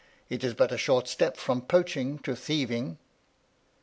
It 0.31 0.43
is 0.43 0.55
but 0.55 0.71
a 0.71 0.79
short 0.79 1.07
step 1.07 1.37
from 1.37 1.61
poaching 1.61 2.17
to 2.23 2.35
thieving." 2.35 2.97